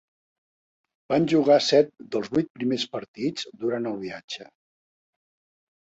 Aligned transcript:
Van 1.13 1.27
jugar 1.33 1.59
set 1.67 1.93
dels 2.17 2.33
vuit 2.37 2.51
primers 2.57 2.89
partits 2.99 3.49
durant 3.63 3.93
el 3.95 4.03
viatge. 4.09 4.51